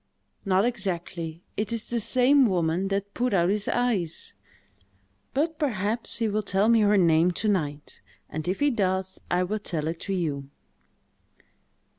"Not 0.45 0.65
exactly: 0.65 1.43
it 1.55 1.71
is 1.71 1.91
the 1.91 1.99
same 1.99 2.47
woman 2.47 2.87
that 2.87 3.13
put 3.13 3.35
out 3.35 3.49
his 3.49 3.67
eyes; 3.67 4.33
but, 5.35 5.59
perhaps, 5.59 6.17
he 6.17 6.27
will 6.27 6.41
tell 6.41 6.69
me 6.69 6.79
her 6.79 6.97
name 6.97 7.29
to 7.33 7.47
night; 7.47 8.01
and 8.27 8.47
if 8.47 8.61
he 8.61 8.71
does, 8.71 9.21
I 9.29 9.43
will 9.43 9.59
tell 9.59 9.87
it 9.87 9.99
to 9.99 10.13
you." 10.15 10.49